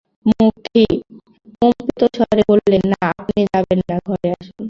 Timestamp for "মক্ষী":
0.25-0.83